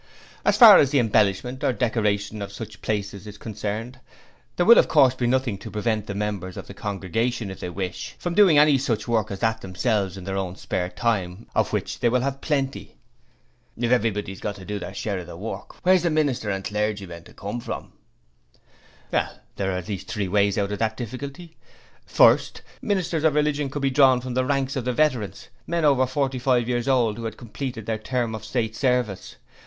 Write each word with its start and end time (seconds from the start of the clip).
As 0.43 0.57
far 0.57 0.79
as 0.79 0.89
the 0.89 0.97
embellishment 0.97 1.63
or 1.63 1.71
decoration 1.73 2.41
of 2.41 2.51
such 2.51 2.81
places 2.81 3.27
is 3.27 3.37
concerned, 3.37 3.99
there 4.55 4.65
will 4.65 4.79
of 4.79 4.87
course 4.87 5.13
be 5.13 5.27
nothing 5.27 5.59
to 5.59 5.69
prevent 5.69 6.07
the 6.07 6.15
members 6.15 6.57
of 6.57 6.65
the 6.65 6.73
congregation 6.73 7.51
if 7.51 7.59
they 7.59 7.69
wish 7.69 8.15
from 8.17 8.33
doing 8.33 8.57
any 8.57 8.79
such 8.79 9.07
work 9.07 9.29
as 9.29 9.41
that 9.41 9.61
themselves 9.61 10.17
in 10.17 10.23
their 10.23 10.37
own 10.37 10.55
spare 10.55 10.89
time 10.89 11.45
of 11.53 11.71
which 11.71 11.99
they 11.99 12.09
will 12.09 12.21
have 12.21 12.41
plenty.' 12.41 12.95
'If 13.77 13.91
everybody's 13.91 14.39
got 14.41 14.55
to 14.55 14.65
do 14.65 14.79
their 14.79 14.95
share 14.95 15.19
of 15.19 15.37
work, 15.39 15.75
where's 15.85 16.01
the 16.01 16.09
minister 16.09 16.49
and 16.49 16.63
clergymen 16.65 17.23
to 17.25 17.33
come 17.35 17.59
from?' 17.59 17.93
'There 19.11 19.29
are 19.71 19.77
at 19.77 19.87
least 19.87 20.07
three 20.07 20.27
ways 20.27 20.57
out 20.57 20.71
of 20.71 20.79
that 20.79 20.97
difficulty. 20.97 21.57
First, 22.07 22.63
ministers 22.81 23.23
of 23.23 23.35
religion 23.35 23.69
could 23.69 23.83
be 23.83 23.91
drawn 23.91 24.19
from 24.19 24.33
the 24.33 24.45
ranks 24.45 24.75
of 24.75 24.83
the 24.85 24.93
Veterans 24.93 25.49
men 25.67 25.85
over 25.85 26.07
forty 26.07 26.39
five 26.39 26.67
years 26.67 26.87
old 26.87 27.17
who 27.19 27.25
had 27.25 27.37
completed 27.37 27.85
their 27.85 27.99
term 27.99 28.33
of 28.33 28.43
State 28.43 28.75
service. 28.75 29.35